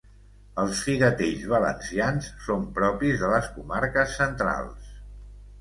[0.61, 4.93] Els figatells valencians, són propis de les comarques centrals.